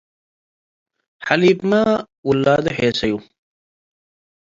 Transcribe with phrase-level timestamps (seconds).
[1.27, 1.71] ሐሊብመ
[2.27, 3.13] ውላዱ ሔሰዩ፣